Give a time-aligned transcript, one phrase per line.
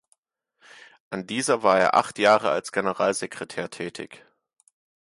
[1.11, 4.25] An dieser war er acht Jahre als Generalsekretär tätig.